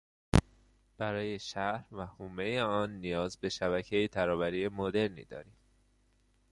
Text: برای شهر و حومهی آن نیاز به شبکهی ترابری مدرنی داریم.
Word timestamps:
برای 0.97 1.39
شهر 1.39 1.85
و 1.91 2.05
حومهی 2.05 2.59
آن 2.59 2.91
نیاز 2.91 3.37
به 3.37 3.49
شبکهی 3.49 4.07
ترابری 4.07 4.67
مدرنی 4.67 5.25
داریم. 5.25 5.55